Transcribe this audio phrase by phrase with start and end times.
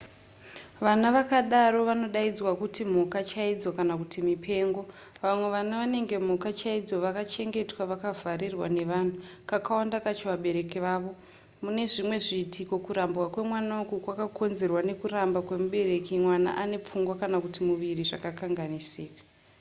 [0.85, 4.81] vana vakadaro vanodaidzwa kuti mhuka chaidzo kana kuti mipengo.
[5.23, 9.15] vamwe vana vanenge mhuka chaidzo vakachengetwa vakavharirwa nevanhu
[9.49, 11.11] kakawanda kacho vabereki vavo;
[11.63, 18.03] mune zvimwe zviitiko kurambwa kwemwana uku kwakakonzerwa nekuramba kwemubereki mwana ane pfungwa kana kuti muviri
[18.09, 19.21] zvakakanganisika